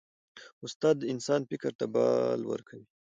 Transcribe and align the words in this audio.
استاد 0.65 0.95
د 0.99 1.03
انسان 1.13 1.41
فکر 1.49 1.71
ته 1.79 1.85
بال 1.93 2.41
ورکوي. 2.51 2.85